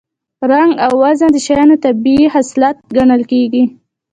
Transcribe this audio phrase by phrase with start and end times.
[0.51, 3.63] رنګ او وزن د شیانو طبیعي خصلت ګڼل کېږي